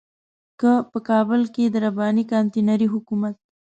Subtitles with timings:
[0.59, 3.35] که په کابل کې د رباني کانتينري حکومت.